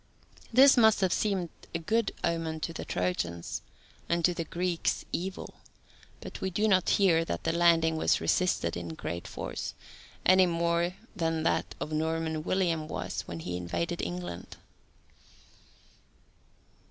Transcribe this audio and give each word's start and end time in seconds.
This 0.51 0.77
must 0.77 0.99
have 1.01 1.13
seemed 1.13 1.49
a 1.75 1.77
good 1.77 2.11
omen 2.23 2.59
to 2.61 2.73
the 2.73 2.83
Trojans, 2.83 3.61
and 4.09 4.25
to 4.25 4.33
the 4.33 4.43
Greeks 4.45 5.05
evil, 5.13 5.53
but 6.21 6.41
we 6.41 6.49
do 6.49 6.67
not 6.67 6.89
hear 6.97 7.23
that 7.23 7.43
the 7.43 7.51
landing 7.53 7.97
was 7.97 8.19
resisted 8.19 8.75
in 8.75 8.95
great 8.95 9.27
force, 9.27 9.75
any 10.25 10.47
more 10.47 10.95
than 11.15 11.43
that 11.43 11.75
of 11.79 11.91
Norman 11.91 12.41
William 12.43 12.87
was, 12.87 13.21
when 13.27 13.41
he 13.41 13.55
invaded 13.55 14.01
England. 14.01 14.57